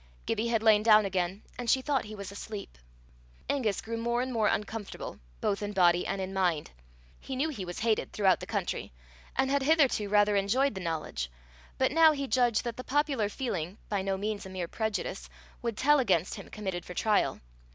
[0.25, 2.79] Gibbie had lain down again, and she thought he was asleep.
[3.47, 6.71] Angus grew more and more uncomfortable, both in body and in mind.
[7.19, 8.91] He knew he was hated throughout the country,
[9.35, 11.29] and had hitherto rather enjoyed the knowledge;
[11.77, 15.29] but now he judged that the popular feeling, by no means a mere prejudice,
[15.61, 17.39] would tell against him committed for trial.